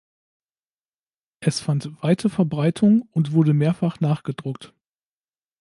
Es 1.41 1.59
fand 1.59 1.91
weite 2.01 2.31
Verbreitung 2.31 3.03
und 3.11 3.33
wurde 3.33 3.53
mehrfach 3.53 3.99
nachgedruckt. 3.99 4.73